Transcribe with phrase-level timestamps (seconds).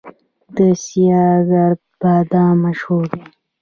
[0.55, 3.23] د سیاه ګرد بادام مشهور دي